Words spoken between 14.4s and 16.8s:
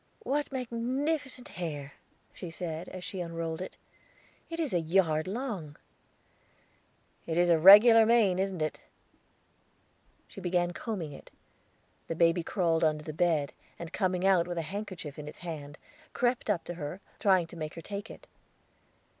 with the handkerchief in its hand, crept up to